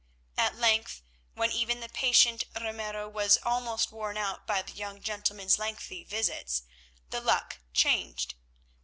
At 0.35 0.55
length, 0.55 1.03
when 1.35 1.51
even 1.51 1.79
the 1.79 1.87
patient 1.87 2.45
Ramiro 2.59 3.07
was 3.07 3.37
almost 3.43 3.91
worn 3.91 4.17
out 4.17 4.47
by 4.47 4.63
the 4.63 4.73
young 4.73 4.99
gentleman's 4.99 5.59
lengthy 5.59 6.03
visits, 6.03 6.63
the 7.11 7.21
luck 7.21 7.59
changed. 7.71 8.33